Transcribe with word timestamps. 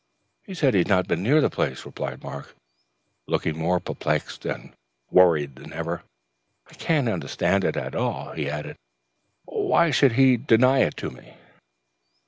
"He 0.41 0.55
said 0.55 0.73
he'd 0.73 0.87
not 0.87 1.07
been 1.07 1.21
near 1.21 1.41
the 1.41 1.49
place," 1.51 1.85
replied 1.85 2.23
Mark, 2.23 2.55
looking 3.27 3.55
more 3.55 3.79
perplexed 3.79 4.45
and 4.45 4.73
worried 5.11 5.57
than 5.57 5.71
ever. 5.73 6.01
"I 6.67 6.73
can't 6.73 7.07
understand 7.07 7.63
it 7.63 7.77
at 7.77 7.93
all," 7.93 8.31
he 8.31 8.49
added. 8.49 8.77
"Why 9.45 9.91
should 9.91 10.13
he 10.13 10.37
deny 10.37 10.79
it 10.79 10.97
to 10.97 11.11
me?" 11.11 11.35